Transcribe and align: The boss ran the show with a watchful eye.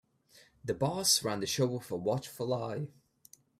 The 0.65 0.73
boss 0.73 1.23
ran 1.23 1.41
the 1.41 1.45
show 1.45 1.67
with 1.67 1.91
a 1.91 1.95
watchful 1.95 2.55
eye. 2.55 2.87